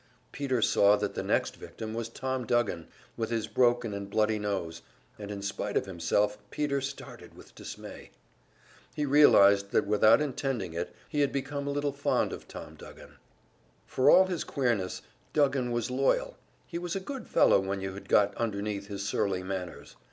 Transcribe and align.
Peter 0.31 0.63
saw 0.63 0.95
that 0.95 1.13
the 1.13 1.21
next 1.21 1.57
victim 1.57 1.93
was 1.93 2.09
Tom 2.09 2.43
Duggan 2.43 2.87
with 3.15 3.29
his 3.29 3.45
broken 3.45 3.93
and 3.93 4.09
bloody 4.09 4.39
nose, 4.39 4.81
and 5.19 5.29
in 5.29 5.43
spite 5.43 5.77
of 5.77 5.85
himself, 5.85 6.39
Peter 6.49 6.81
started 6.81 7.35
with 7.35 7.53
dismay. 7.53 8.09
He 8.95 9.05
realized 9.05 9.69
that 9.73 9.85
without 9.85 10.19
intending 10.19 10.73
it 10.73 10.95
he 11.07 11.19
had 11.21 11.31
become 11.31 11.67
a 11.67 11.71
little 11.71 11.93
fond 11.93 12.33
of 12.33 12.47
Tom 12.47 12.73
Duggan. 12.73 13.17
For 13.85 14.09
all 14.09 14.25
his 14.25 14.43
queerness, 14.43 15.03
Duggan 15.33 15.71
was 15.71 15.91
loyal, 15.91 16.35
he 16.65 16.79
was 16.79 16.95
a 16.95 16.99
good 16.99 17.27
fellow 17.27 17.59
when 17.59 17.79
you 17.79 17.93
had 17.93 18.09
got 18.09 18.33
underneath 18.37 18.87
his 18.87 19.07
surly 19.07 19.43
manners. 19.43 19.97